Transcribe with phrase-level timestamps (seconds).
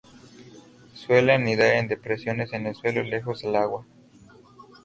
[0.95, 3.85] Suele anidar en depresiones en el suelo lejos del agua.